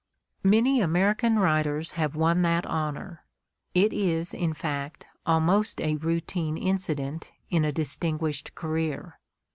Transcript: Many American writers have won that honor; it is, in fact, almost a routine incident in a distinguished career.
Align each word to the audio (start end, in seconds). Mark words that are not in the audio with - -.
Many 0.41 0.81
American 0.81 1.37
writers 1.37 1.91
have 1.91 2.15
won 2.15 2.41
that 2.41 2.65
honor; 2.65 3.23
it 3.75 3.93
is, 3.93 4.33
in 4.33 4.51
fact, 4.55 5.05
almost 5.27 5.79
a 5.79 5.97
routine 5.97 6.57
incident 6.57 7.31
in 7.51 7.63
a 7.63 7.71
distinguished 7.71 8.55
career. 8.55 9.19